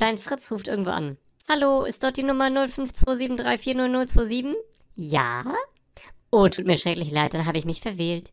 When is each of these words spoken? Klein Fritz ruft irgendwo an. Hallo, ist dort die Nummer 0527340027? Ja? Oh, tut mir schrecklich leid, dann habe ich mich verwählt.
Klein 0.00 0.16
Fritz 0.16 0.50
ruft 0.50 0.66
irgendwo 0.66 0.92
an. 0.92 1.18
Hallo, 1.46 1.84
ist 1.84 2.02
dort 2.02 2.16
die 2.16 2.22
Nummer 2.22 2.46
0527340027? 2.46 4.54
Ja? 4.94 5.44
Oh, 6.30 6.48
tut 6.48 6.64
mir 6.64 6.78
schrecklich 6.78 7.10
leid, 7.10 7.34
dann 7.34 7.44
habe 7.44 7.58
ich 7.58 7.66
mich 7.66 7.82
verwählt. 7.82 8.32